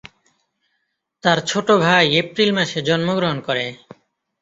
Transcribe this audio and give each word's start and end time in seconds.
তার 1.23 1.37
ছোট 1.49 1.67
ভাই 1.83 2.05
এপ্রিল 2.21 2.49
মাসে 2.57 2.79
জন্মগ্রহণ 2.87 3.37
করে। 3.47 3.65